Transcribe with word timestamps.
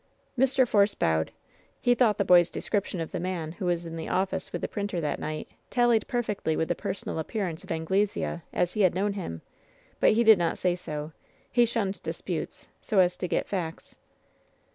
Mr. 0.35 0.67
Force 0.67 0.95
bowed. 0.95 1.29
He 1.79 1.93
thought 1.93 2.17
the 2.17 2.25
boy's 2.25 2.49
description 2.49 2.99
of 2.99 3.11
the 3.11 3.19
man 3.19 3.51
who 3.51 3.65
was 3.65 3.85
in 3.85 3.95
the 3.97 4.07
office 4.09 4.51
with 4.51 4.61
the 4.61 4.67
printer 4.67 4.99
that 4.99 5.19
night 5.19 5.49
tallied 5.69 6.07
perfectly 6.07 6.55
with 6.55 6.69
the 6.69 6.73
personal 6.73 7.19
appearance 7.19 7.63
of 7.63 7.71
Anglesea 7.71 8.41
as 8.51 8.73
he 8.73 8.81
had 8.81 8.95
Imown 8.97 9.13
him, 9.13 9.41
but 9.99 10.13
he 10.13 10.23
did 10.23 10.39
not 10.39 10.57
say 10.57 10.75
so; 10.75 11.11
he 11.51 11.65
shunned 11.67 12.01
disputes, 12.01 12.67
so 12.81 12.97
as 12.97 13.15
to 13.17 13.27
get 13.27 13.47
facts. 13.47 13.95